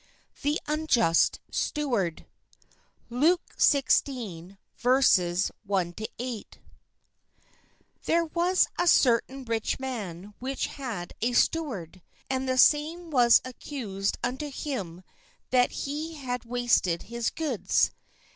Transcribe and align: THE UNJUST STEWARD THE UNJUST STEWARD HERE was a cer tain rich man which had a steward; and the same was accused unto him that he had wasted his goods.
THE 0.41 0.59
UNJUST 0.65 1.41
STEWARD 1.51 2.25
THE 2.25 2.25
UNJUST 2.25 2.75
STEWARD 3.91 4.57
HERE 8.07 8.25
was 8.33 8.65
a 8.79 8.87
cer 8.87 9.21
tain 9.27 9.45
rich 9.45 9.79
man 9.79 10.33
which 10.39 10.65
had 10.65 11.13
a 11.21 11.33
steward; 11.33 12.01
and 12.31 12.49
the 12.49 12.57
same 12.57 13.11
was 13.11 13.41
accused 13.45 14.17
unto 14.23 14.49
him 14.49 15.03
that 15.51 15.69
he 15.85 16.15
had 16.15 16.45
wasted 16.45 17.03
his 17.03 17.29
goods. 17.29 17.91